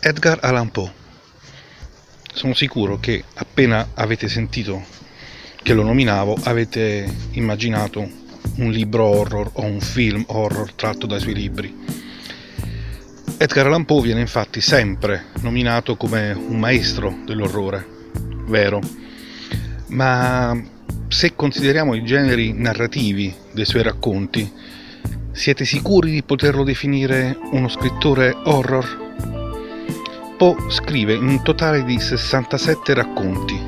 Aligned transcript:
Edgar 0.00 0.38
Allan 0.42 0.70
Poe. 0.70 0.92
Sono 2.32 2.54
sicuro 2.54 2.98
che 2.98 3.24
appena 3.34 3.88
avete 3.94 4.28
sentito 4.28 4.82
che 5.68 5.74
lo 5.74 5.82
nominavo 5.82 6.34
avete 6.44 7.06
immaginato 7.32 8.00
un 8.56 8.70
libro 8.70 9.04
horror 9.04 9.50
o 9.52 9.64
un 9.64 9.80
film 9.80 10.24
horror 10.28 10.72
tratto 10.72 11.06
dai 11.06 11.20
suoi 11.20 11.34
libri. 11.34 11.76
Edgar 13.36 13.66
Allan 13.66 13.84
Poe 13.84 14.00
viene 14.00 14.20
infatti 14.20 14.62
sempre 14.62 15.26
nominato 15.42 15.96
come 15.96 16.32
un 16.32 16.58
maestro 16.58 17.18
dell'orrore, 17.26 17.86
vero? 18.46 18.80
Ma 19.88 20.58
se 21.08 21.34
consideriamo 21.34 21.92
i 21.92 22.02
generi 22.02 22.54
narrativi 22.54 23.34
dei 23.52 23.66
suoi 23.66 23.82
racconti, 23.82 24.50
siete 25.32 25.66
sicuri 25.66 26.12
di 26.12 26.22
poterlo 26.22 26.64
definire 26.64 27.36
uno 27.50 27.68
scrittore 27.68 28.34
horror? 28.44 30.32
Poe 30.38 30.70
scrive 30.70 31.16
un 31.16 31.42
totale 31.42 31.84
di 31.84 32.00
67 32.00 32.94
racconti. 32.94 33.67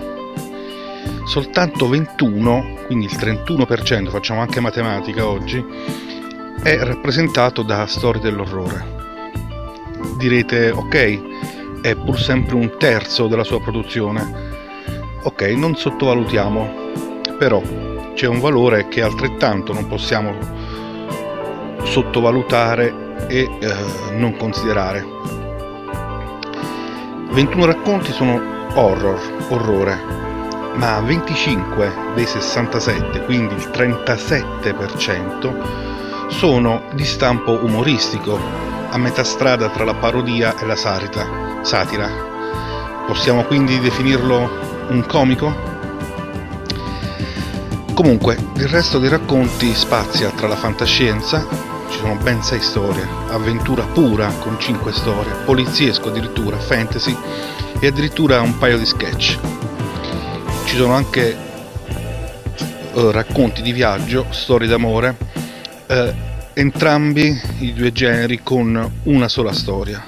Soltanto 1.30 1.89
21, 1.89 2.87
quindi 2.87 3.05
il 3.05 3.12
31%, 3.12 4.09
facciamo 4.09 4.41
anche 4.41 4.59
matematica 4.59 5.29
oggi, 5.29 5.65
è 6.60 6.77
rappresentato 6.79 7.63
da 7.63 7.87
storie 7.87 8.21
dell'orrore. 8.21 8.85
Direte, 10.18 10.71
ok, 10.71 11.82
è 11.82 11.95
pur 11.95 12.18
sempre 12.18 12.57
un 12.57 12.74
terzo 12.77 13.29
della 13.29 13.45
sua 13.45 13.60
produzione. 13.60 14.49
Ok, 15.23 15.43
non 15.55 15.77
sottovalutiamo, 15.77 16.90
però 17.38 17.62
c'è 18.15 18.27
un 18.27 18.40
valore 18.40 18.88
che 18.88 19.01
altrettanto 19.01 19.73
non 19.73 19.87
possiamo 19.87 20.37
sottovalutare 21.85 23.29
e 23.29 23.49
eh, 23.60 23.74
non 24.16 24.37
considerare 24.37 25.07
21 27.30 27.65
racconti 27.66 28.10
sono 28.10 28.68
horror, 28.74 29.46
orrore, 29.51 30.30
ma 30.74 31.01
25 31.01 31.93
dei 32.15 32.26
67, 32.26 33.24
quindi 33.24 33.54
il 33.54 33.71
37%, 33.73 36.29
sono 36.29 36.82
di 36.95 37.04
stampo 37.04 37.59
umoristico, 37.62 38.38
a 38.90 38.99
metà 38.99 39.24
strada 39.24 39.68
tra 39.68 39.85
la 39.85 39.95
parodia 39.95 40.57
e 40.57 40.66
la 40.66 40.77
sarita, 40.77 41.59
satira. 41.62 42.09
Possiamo 43.07 43.45
quindi 43.45 43.80
definirlo 43.80 44.51
un 44.88 45.04
comico? 45.07 45.68
Comunque, 47.95 48.37
il 48.55 48.68
resto 48.68 48.99
dei 48.99 49.10
racconti 49.10 49.74
spazia 49.74 50.30
tra 50.30 50.49
la 50.49 50.57
fantascienza, 50.57 51.46
ci 51.90 51.99
sono 51.99 52.15
ben 52.15 52.43
sei 52.43 52.60
storie, 52.60 53.07
avventura 53.29 53.84
pura 53.84 54.32
con 54.38 54.59
cinque 54.59 54.93
storie, 54.93 55.34
poliziesco 55.45 56.09
addirittura, 56.09 56.59
fantasy 56.59 57.15
e 57.79 57.87
addirittura 57.87 58.40
un 58.40 58.57
paio 58.57 58.79
di 58.79 58.87
sketch. 58.87 59.60
Ci 60.71 60.76
sono 60.76 60.93
anche 60.93 61.37
uh, 62.93 63.10
racconti 63.10 63.60
di 63.60 63.73
viaggio, 63.73 64.26
storie 64.31 64.69
d'amore, 64.69 65.16
uh, 65.88 66.15
entrambi 66.54 67.37
i 67.59 67.72
due 67.72 67.91
generi 67.91 68.41
con 68.44 69.00
una 69.03 69.27
sola 69.27 69.53
storia. 69.53 70.00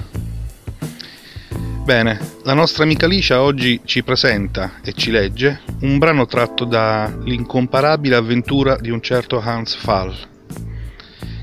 Bene, 1.83 2.17
la 2.43 2.53
nostra 2.53 2.83
amica 2.83 3.07
Alicia 3.07 3.41
oggi 3.41 3.81
ci 3.83 4.03
presenta 4.03 4.75
e 4.81 4.93
ci 4.93 5.11
legge 5.11 5.59
un 5.81 5.97
brano 5.97 6.27
tratto 6.27 6.63
da 6.63 7.13
L'incomparabile 7.25 8.15
avventura 8.15 8.77
di 8.77 8.89
un 8.89 9.01
certo 9.01 9.41
Hans 9.41 9.75
Fall 9.75 10.15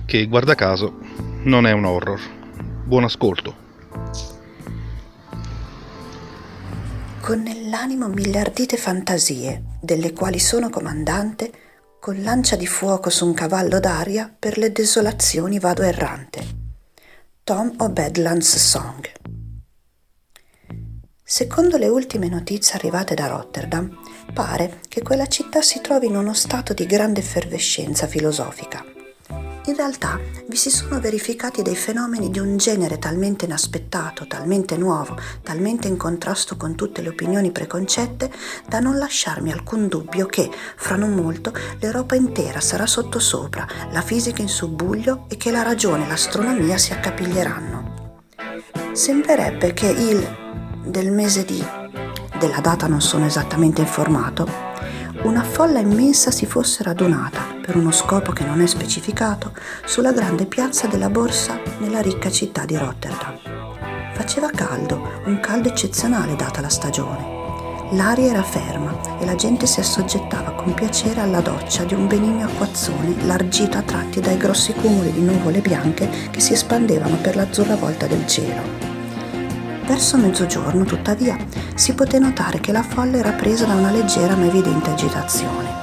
che 0.06 0.24
guarda 0.28 0.54
caso 0.54 0.98
non 1.42 1.66
è 1.66 1.72
un 1.72 1.84
horror. 1.84 2.18
Buon 2.86 3.04
ascolto. 3.04 3.59
Con 7.30 7.42
nell'animo 7.42 8.08
miliardite 8.08 8.76
fantasie, 8.76 9.62
delle 9.80 10.12
quali 10.12 10.40
sono 10.40 10.68
comandante, 10.68 11.52
con 12.00 12.20
lancia 12.24 12.56
di 12.56 12.66
fuoco 12.66 13.08
su 13.08 13.24
un 13.24 13.34
cavallo 13.34 13.78
d'aria, 13.78 14.34
per 14.36 14.58
le 14.58 14.72
desolazioni 14.72 15.60
vado 15.60 15.82
errante. 15.82 16.44
Tom 17.44 17.72
o 17.78 17.88
Badlands 17.88 18.56
Song. 18.56 19.08
Secondo 21.22 21.76
le 21.76 21.86
ultime 21.86 22.26
notizie 22.28 22.74
arrivate 22.74 23.14
da 23.14 23.28
Rotterdam, 23.28 23.96
pare 24.34 24.80
che 24.88 25.00
quella 25.00 25.28
città 25.28 25.62
si 25.62 25.80
trovi 25.80 26.06
in 26.06 26.16
uno 26.16 26.34
stato 26.34 26.74
di 26.74 26.84
grande 26.84 27.20
effervescenza 27.20 28.08
filosofica 28.08 28.84
in 29.70 29.76
realtà 29.76 30.18
vi 30.48 30.56
si 30.56 30.68
sono 30.68 31.00
verificati 31.00 31.62
dei 31.62 31.76
fenomeni 31.76 32.30
di 32.30 32.40
un 32.40 32.56
genere 32.56 32.98
talmente 32.98 33.44
inaspettato, 33.44 34.26
talmente 34.26 34.76
nuovo, 34.76 35.16
talmente 35.42 35.86
in 35.88 35.96
contrasto 35.96 36.56
con 36.56 36.74
tutte 36.74 37.02
le 37.02 37.08
opinioni 37.08 37.52
preconcette, 37.52 38.30
da 38.68 38.80
non 38.80 38.98
lasciarmi 38.98 39.52
alcun 39.52 39.86
dubbio 39.88 40.26
che, 40.26 40.50
fra 40.76 40.96
non 40.96 41.14
molto, 41.14 41.52
l'Europa 41.78 42.16
intera 42.16 42.60
sarà 42.60 42.86
sottosopra, 42.86 43.66
la 43.92 44.02
fisica 44.02 44.42
in 44.42 44.48
subbuglio 44.48 45.26
e 45.28 45.36
che 45.36 45.50
la 45.50 45.62
ragione 45.62 46.04
e 46.04 46.08
l'astronomia 46.08 46.76
si 46.76 46.92
accapiglieranno. 46.92 48.22
Sembrerebbe 48.92 49.72
che 49.72 49.86
il 49.86 50.38
del 50.84 51.12
mese 51.12 51.44
di 51.44 51.64
della 52.38 52.60
data 52.60 52.86
non 52.86 53.02
sono 53.02 53.26
esattamente 53.26 53.82
informato, 53.82 54.48
una 55.22 55.42
folla 55.42 55.78
immensa 55.78 56.30
si 56.30 56.46
fosse 56.46 56.82
radunata, 56.82 57.59
per 57.70 57.78
uno 57.78 57.92
scopo 57.92 58.32
che 58.32 58.44
non 58.44 58.60
è 58.60 58.66
specificato, 58.66 59.52
sulla 59.84 60.10
grande 60.10 60.44
piazza 60.44 60.88
della 60.88 61.08
borsa 61.08 61.60
nella 61.78 62.00
ricca 62.00 62.28
città 62.28 62.64
di 62.64 62.76
Rotterdam. 62.76 63.38
Faceva 64.12 64.50
caldo, 64.50 65.22
un 65.26 65.38
caldo 65.38 65.68
eccezionale 65.68 66.34
data 66.34 66.60
la 66.60 66.68
stagione. 66.68 67.38
L'aria 67.92 68.30
era 68.30 68.42
ferma 68.42 69.20
e 69.20 69.24
la 69.24 69.36
gente 69.36 69.66
si 69.66 69.78
assoggettava 69.78 70.50
con 70.50 70.74
piacere 70.74 71.20
alla 71.20 71.40
doccia 71.40 71.84
di 71.84 71.94
un 71.94 72.08
benigno 72.08 72.46
acquazzone 72.46 73.24
largito 73.24 73.78
a 73.78 73.82
tratti 73.82 74.18
dai 74.18 74.36
grossi 74.36 74.72
cumuli 74.72 75.12
di 75.12 75.20
nuvole 75.20 75.60
bianche 75.60 76.10
che 76.32 76.40
si 76.40 76.54
espandevano 76.54 77.18
per 77.22 77.36
l'azzurra 77.36 77.76
volta 77.76 78.08
del 78.08 78.26
cielo. 78.26 78.62
Verso 79.86 80.16
mezzogiorno, 80.16 80.82
tuttavia, 80.82 81.36
si 81.74 81.94
poté 81.94 82.18
notare 82.18 82.58
che 82.58 82.72
la 82.72 82.82
folla 82.82 83.18
era 83.18 83.30
presa 83.30 83.64
da 83.64 83.74
una 83.74 83.92
leggera 83.92 84.34
ma 84.34 84.46
evidente 84.46 84.90
agitazione. 84.90 85.79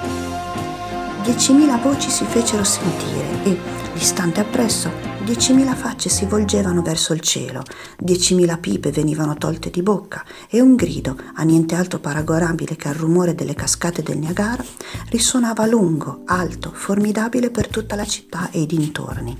Diecimila 1.27 1.75
voci 1.75 2.09
si 2.09 2.23
fecero 2.23 2.63
sentire 2.63 3.43
e, 3.43 3.57
distante 3.93 4.39
appresso, 4.39 4.89
diecimila 5.25 5.75
facce 5.75 6.07
si 6.07 6.25
volgevano 6.25 6.81
verso 6.81 7.11
il 7.11 7.19
cielo, 7.19 7.63
diecimila 7.99 8.55
pipe 8.55 8.91
venivano 8.91 9.35
tolte 9.35 9.69
di 9.69 9.81
bocca 9.81 10.23
e 10.49 10.61
un 10.61 10.75
grido, 10.75 11.17
a 11.33 11.43
niente 11.43 11.75
altro 11.75 11.99
paragonabile 11.99 12.77
che 12.77 12.87
al 12.87 12.93
rumore 12.93 13.35
delle 13.35 13.55
cascate 13.55 14.03
del 14.03 14.19
Niagara, 14.19 14.63
risuonava 15.09 15.65
lungo, 15.65 16.21
alto, 16.27 16.71
formidabile 16.73 17.49
per 17.49 17.67
tutta 17.67 17.97
la 17.97 18.05
città 18.05 18.49
e 18.49 18.61
i 18.61 18.65
dintorni. 18.65 19.37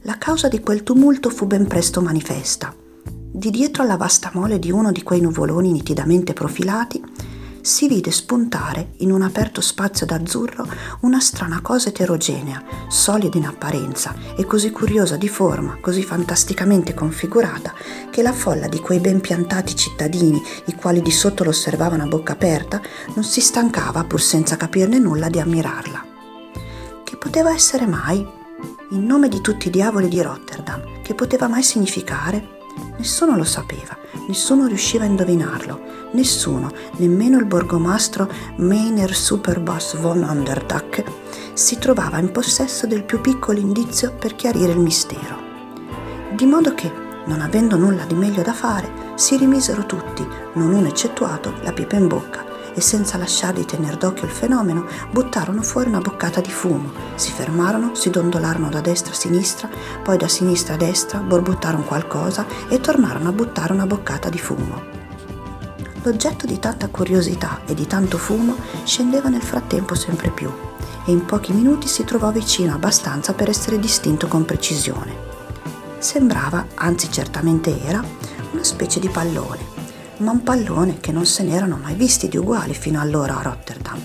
La 0.00 0.18
causa 0.18 0.48
di 0.48 0.58
quel 0.58 0.82
tumulto 0.82 1.30
fu 1.30 1.46
ben 1.46 1.68
presto 1.68 2.02
manifesta 2.02 2.74
di 3.36 3.50
dietro 3.50 3.82
alla 3.82 3.96
vasta 3.96 4.30
mole 4.32 4.58
di 4.58 4.72
uno 4.72 4.90
di 4.90 5.02
quei 5.02 5.20
nuvoloni 5.20 5.70
nitidamente 5.70 6.32
profilati, 6.32 7.00
si 7.66 7.88
vide 7.88 8.12
spuntare 8.12 8.92
in 8.98 9.10
un 9.10 9.22
aperto 9.22 9.60
spazio 9.60 10.06
d'azzurro 10.06 10.68
una 11.00 11.18
strana 11.18 11.60
cosa 11.60 11.88
eterogenea, 11.88 12.62
solida 12.86 13.36
in 13.36 13.44
apparenza 13.44 14.14
e 14.36 14.44
così 14.44 14.70
curiosa 14.70 15.16
di 15.16 15.28
forma, 15.28 15.76
così 15.80 16.04
fantasticamente 16.04 16.94
configurata, 16.94 17.74
che 18.08 18.22
la 18.22 18.32
folla 18.32 18.68
di 18.68 18.78
quei 18.78 19.00
ben 19.00 19.20
piantati 19.20 19.74
cittadini, 19.74 20.40
i 20.66 20.76
quali 20.76 21.02
di 21.02 21.10
sotto 21.10 21.42
lo 21.42 21.50
osservavano 21.50 22.04
a 22.04 22.06
bocca 22.06 22.34
aperta, 22.34 22.80
non 23.14 23.24
si 23.24 23.40
stancava, 23.40 24.04
pur 24.04 24.20
senza 24.20 24.56
capirne 24.56 25.00
nulla, 25.00 25.28
di 25.28 25.40
ammirarla. 25.40 26.04
Che 27.02 27.16
poteva 27.16 27.52
essere 27.52 27.86
mai? 27.88 28.24
In 28.90 29.04
nome 29.04 29.28
di 29.28 29.40
tutti 29.40 29.66
i 29.66 29.72
diavoli 29.72 30.06
di 30.06 30.22
Rotterdam, 30.22 31.02
che 31.02 31.14
poteva 31.14 31.48
mai 31.48 31.64
significare? 31.64 32.55
Nessuno 32.98 33.36
lo 33.36 33.44
sapeva, 33.44 33.96
nessuno 34.26 34.66
riusciva 34.66 35.04
a 35.04 35.06
indovinarlo, 35.06 35.80
nessuno, 36.12 36.70
nemmeno 36.96 37.38
il 37.38 37.44
borgomastro 37.44 38.28
Meiner 38.56 39.14
Superboss 39.14 39.98
von 39.98 40.22
Underduck, 40.22 41.04
si 41.52 41.78
trovava 41.78 42.18
in 42.18 42.32
possesso 42.32 42.86
del 42.86 43.04
più 43.04 43.20
piccolo 43.20 43.58
indizio 43.58 44.12
per 44.18 44.34
chiarire 44.34 44.72
il 44.72 44.80
mistero. 44.80 45.44
Di 46.34 46.46
modo 46.46 46.74
che, 46.74 46.90
non 47.26 47.40
avendo 47.40 47.76
nulla 47.76 48.04
di 48.04 48.14
meglio 48.14 48.42
da 48.42 48.52
fare, 48.52 48.90
si 49.14 49.36
rimisero 49.36 49.84
tutti, 49.84 50.26
non 50.54 50.72
uno 50.72 50.88
eccettuato, 50.88 51.54
la 51.62 51.72
pipa 51.72 51.96
in 51.96 52.08
bocca 52.08 52.55
e 52.76 52.82
senza 52.82 53.16
lasciar 53.16 53.54
di 53.54 53.64
tener 53.64 53.96
d'occhio 53.96 54.26
il 54.26 54.30
fenomeno 54.30 54.84
buttarono 55.10 55.62
fuori 55.62 55.88
una 55.88 56.00
boccata 56.00 56.42
di 56.42 56.50
fumo, 56.50 56.92
si 57.14 57.32
fermarono, 57.32 57.94
si 57.94 58.10
dondolarono 58.10 58.68
da 58.68 58.82
destra 58.82 59.12
a 59.12 59.16
sinistra, 59.16 59.68
poi 60.02 60.18
da 60.18 60.28
sinistra 60.28 60.74
a 60.74 60.76
destra, 60.76 61.20
borbottarono 61.20 61.84
qualcosa 61.84 62.44
e 62.68 62.78
tornarono 62.78 63.30
a 63.30 63.32
buttare 63.32 63.72
una 63.72 63.86
boccata 63.86 64.28
di 64.28 64.38
fumo. 64.38 64.94
L'oggetto 66.02 66.46
di 66.46 66.58
tanta 66.58 66.88
curiosità 66.88 67.62
e 67.64 67.72
di 67.72 67.86
tanto 67.86 68.18
fumo 68.18 68.54
scendeva 68.84 69.30
nel 69.30 69.42
frattempo 69.42 69.94
sempre 69.94 70.28
più 70.28 70.52
e 71.06 71.10
in 71.10 71.24
pochi 71.24 71.52
minuti 71.52 71.88
si 71.88 72.04
trovò 72.04 72.30
vicino 72.30 72.74
abbastanza 72.74 73.32
per 73.32 73.48
essere 73.48 73.78
distinto 73.78 74.28
con 74.28 74.44
precisione. 74.44 75.24
Sembrava, 75.98 76.66
anzi 76.74 77.10
certamente 77.10 77.82
era, 77.82 78.04
una 78.52 78.64
specie 78.64 79.00
di 79.00 79.08
pallone, 79.08 79.75
ma 80.18 80.30
un 80.30 80.42
pallone 80.42 80.98
che 81.00 81.12
non 81.12 81.26
se 81.26 81.42
n'erano 81.42 81.76
mai 81.76 81.94
visti 81.94 82.28
di 82.28 82.36
uguali 82.36 82.74
fino 82.74 83.00
allora 83.00 83.38
a 83.38 83.42
Rotterdam. 83.42 84.00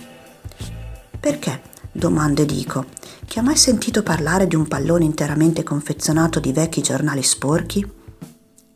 Perché? 1.20 1.70
domando 1.92 2.42
e 2.42 2.46
dico. 2.46 2.86
Chi 3.26 3.40
ha 3.40 3.44
mai 3.44 3.58
sentito 3.58 4.04
parlare 4.04 4.48
di 4.48 4.56
un 4.56 4.68
pallone 4.68 5.06
interamente 5.06 5.64
confezionato 5.64 6.40
di 6.40 6.52
vecchi 6.52 6.82
giornali 6.82 7.24
sporchi? 7.24 7.86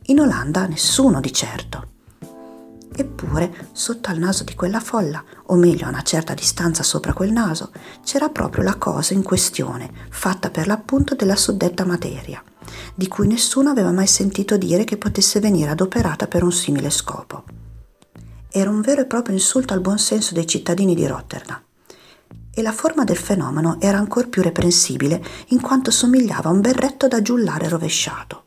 In 0.08 0.20
Olanda 0.20 0.66
nessuno 0.66 1.20
di 1.20 1.32
certo. 1.32 1.94
Eppure, 2.98 3.68
sotto 3.72 4.08
al 4.08 4.18
naso 4.18 4.44
di 4.44 4.54
quella 4.54 4.80
folla, 4.80 5.22
o 5.46 5.56
meglio 5.56 5.84
a 5.84 5.90
una 5.90 6.02
certa 6.02 6.32
distanza 6.32 6.82
sopra 6.82 7.12
quel 7.12 7.32
naso, 7.32 7.70
c'era 8.02 8.30
proprio 8.30 8.62
la 8.62 8.76
cosa 8.76 9.12
in 9.12 9.22
questione, 9.22 9.90
fatta 10.08 10.50
per 10.50 10.66
l'appunto 10.66 11.14
della 11.14 11.36
suddetta 11.36 11.84
materia, 11.84 12.42
di 12.94 13.08
cui 13.08 13.26
nessuno 13.26 13.70
aveva 13.70 13.92
mai 13.92 14.06
sentito 14.06 14.56
dire 14.56 14.84
che 14.84 14.96
potesse 14.96 15.40
venire 15.40 15.70
adoperata 15.70 16.26
per 16.26 16.42
un 16.42 16.52
simile 16.52 16.90
scopo. 16.90 17.44
Era 18.50 18.70
un 18.70 18.80
vero 18.80 19.02
e 19.02 19.06
proprio 19.06 19.34
insulto 19.34 19.74
al 19.74 19.80
buon 19.80 19.98
senso 19.98 20.34
dei 20.34 20.46
cittadini 20.46 20.94
di 20.94 21.06
Rotterdam. 21.06 21.60
E 22.54 22.62
la 22.62 22.72
forma 22.72 23.04
del 23.04 23.18
fenomeno 23.18 23.78
era 23.80 23.98
ancor 23.98 24.28
più 24.28 24.42
reprensibile 24.42 25.22
in 25.48 25.60
quanto 25.60 25.90
somigliava 25.90 26.48
a 26.48 26.52
un 26.52 26.62
berretto 26.62 27.06
da 27.06 27.20
giullare 27.20 27.68
rovesciato 27.68 28.45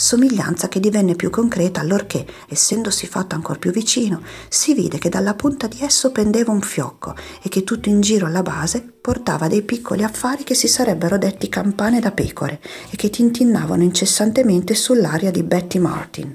somiglianza 0.00 0.68
che 0.68 0.80
divenne 0.80 1.14
più 1.14 1.28
concreta 1.28 1.80
allorché, 1.80 2.24
essendosi 2.48 3.06
fatto 3.06 3.34
ancor 3.34 3.58
più 3.58 3.70
vicino, 3.70 4.22
si 4.48 4.72
vide 4.72 4.96
che 4.96 5.10
dalla 5.10 5.34
punta 5.34 5.66
di 5.66 5.80
esso 5.82 6.10
pendeva 6.10 6.52
un 6.52 6.62
fiocco 6.62 7.14
e 7.42 7.50
che 7.50 7.64
tutto 7.64 7.90
in 7.90 8.00
giro 8.00 8.24
alla 8.24 8.40
base 8.40 8.80
portava 8.80 9.46
dei 9.46 9.60
piccoli 9.60 10.02
affari 10.02 10.42
che 10.42 10.54
si 10.54 10.68
sarebbero 10.68 11.18
detti 11.18 11.50
campane 11.50 12.00
da 12.00 12.12
pecore 12.12 12.60
e 12.90 12.96
che 12.96 13.10
tintinnavano 13.10 13.82
incessantemente 13.82 14.74
sull'aria 14.74 15.30
di 15.30 15.42
Betty 15.42 15.78
Martin. 15.78 16.34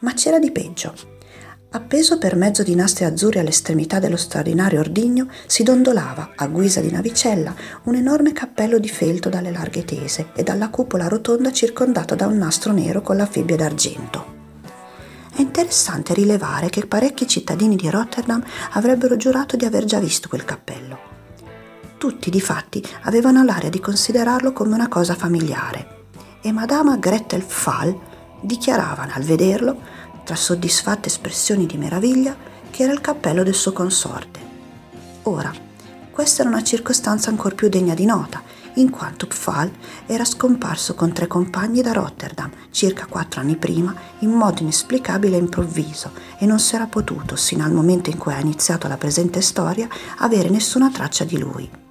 Ma 0.00 0.12
c'era 0.12 0.38
di 0.38 0.50
peggio. 0.50 1.13
Appeso 1.74 2.18
per 2.18 2.36
mezzo 2.36 2.62
di 2.62 2.76
nastri 2.76 3.04
azzurri 3.04 3.40
all'estremità 3.40 3.98
dello 3.98 4.16
straordinario 4.16 4.78
ordigno, 4.78 5.26
si 5.46 5.64
dondolava, 5.64 6.30
a 6.36 6.46
guisa 6.46 6.80
di 6.80 6.88
navicella, 6.88 7.52
un 7.84 7.96
enorme 7.96 8.32
cappello 8.32 8.78
di 8.78 8.88
felto 8.88 9.28
dalle 9.28 9.50
larghe 9.50 9.84
tese 9.84 10.28
e 10.36 10.44
dalla 10.44 10.68
cupola 10.68 11.08
rotonda 11.08 11.50
circondato 11.50 12.14
da 12.14 12.28
un 12.28 12.38
nastro 12.38 12.70
nero 12.70 13.02
con 13.02 13.16
la 13.16 13.26
fibbia 13.26 13.56
d'argento. 13.56 14.32
È 15.34 15.40
interessante 15.40 16.14
rilevare 16.14 16.70
che 16.70 16.86
parecchi 16.86 17.26
cittadini 17.26 17.74
di 17.74 17.90
Rotterdam 17.90 18.40
avrebbero 18.74 19.16
giurato 19.16 19.56
di 19.56 19.64
aver 19.64 19.84
già 19.84 19.98
visto 19.98 20.28
quel 20.28 20.44
cappello. 20.44 20.96
Tutti, 21.98 22.30
difatti, 22.30 22.80
avevano 23.02 23.42
l'aria 23.42 23.70
di 23.70 23.80
considerarlo 23.80 24.52
come 24.52 24.74
una 24.74 24.86
cosa 24.86 25.16
familiare 25.16 26.04
e 26.40 26.52
Madama 26.52 26.98
Gretel 26.98 27.42
Fall 27.42 27.98
dichiarava 28.40 29.08
al 29.10 29.22
vederlo 29.24 30.02
tra 30.24 30.34
soddisfatte 30.34 31.08
espressioni 31.08 31.66
di 31.66 31.76
meraviglia, 31.76 32.36
che 32.70 32.82
era 32.82 32.92
il 32.92 33.00
cappello 33.00 33.42
del 33.42 33.54
suo 33.54 33.72
consorte. 33.72 34.40
Ora, 35.24 35.52
questa 36.10 36.42
era 36.42 36.50
una 36.50 36.62
circostanza 36.62 37.30
ancor 37.30 37.54
più 37.54 37.68
degna 37.68 37.94
di 37.94 38.04
nota, 38.04 38.42
in 38.74 38.90
quanto 38.90 39.26
Pfal 39.26 39.70
era 40.06 40.24
scomparso 40.24 40.94
con 40.94 41.12
tre 41.12 41.26
compagni 41.26 41.82
da 41.82 41.92
Rotterdam 41.92 42.50
circa 42.70 43.06
quattro 43.06 43.40
anni 43.40 43.56
prima 43.56 43.94
in 44.20 44.30
modo 44.30 44.62
inesplicabile 44.62 45.36
e 45.36 45.40
improvviso 45.40 46.10
e 46.38 46.46
non 46.46 46.58
si 46.58 46.74
era 46.74 46.86
potuto, 46.86 47.36
sino 47.36 47.64
al 47.64 47.72
momento 47.72 48.10
in 48.10 48.18
cui 48.18 48.32
ha 48.32 48.40
iniziato 48.40 48.88
la 48.88 48.96
presente 48.96 49.40
storia, 49.40 49.88
avere 50.18 50.48
nessuna 50.48 50.90
traccia 50.90 51.24
di 51.24 51.38
lui. 51.38 51.83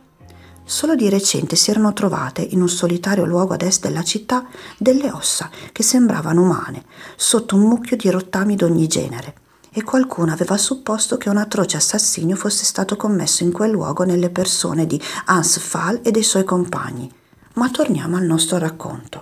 Solo 0.65 0.95
di 0.95 1.09
recente 1.09 1.57
si 1.57 1.71
erano 1.71 1.91
trovate 1.91 2.41
in 2.41 2.61
un 2.61 2.69
solitario 2.69 3.25
luogo 3.25 3.53
ad 3.53 3.61
est 3.61 3.81
della 3.81 4.03
città 4.03 4.45
delle 4.77 5.11
ossa 5.11 5.49
che 5.71 5.83
sembravano 5.83 6.41
umane, 6.41 6.85
sotto 7.17 7.55
un 7.55 7.63
mucchio 7.63 7.97
di 7.97 8.09
rottami 8.09 8.55
d'ogni 8.55 8.87
genere, 8.87 9.35
e 9.71 9.83
qualcuno 9.83 10.31
aveva 10.31 10.57
supposto 10.57 11.17
che 11.17 11.29
un 11.29 11.37
atroce 11.37 11.77
assassinio 11.77 12.37
fosse 12.37 12.63
stato 12.63 12.95
commesso 12.95 13.43
in 13.43 13.51
quel 13.51 13.71
luogo 13.71 14.03
nelle 14.03 14.29
persone 14.29 14.87
di 14.87 15.01
Hans 15.25 15.59
Fall 15.59 15.99
e 16.01 16.11
dei 16.11 16.23
suoi 16.23 16.45
compagni. 16.45 17.11
Ma 17.55 17.69
torniamo 17.69 18.15
al 18.15 18.23
nostro 18.23 18.57
racconto. 18.57 19.12